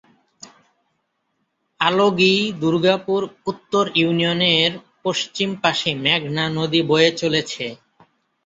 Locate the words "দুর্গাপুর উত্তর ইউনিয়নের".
2.61-4.71